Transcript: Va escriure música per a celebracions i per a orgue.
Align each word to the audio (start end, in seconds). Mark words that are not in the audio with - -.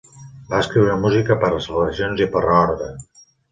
Va 0.53 0.61
escriure 0.65 0.95
música 1.03 1.37
per 1.45 1.51
a 1.59 1.61
celebracions 1.67 2.25
i 2.29 2.31
per 2.39 2.45
a 2.49 2.59
orgue. 2.65 2.91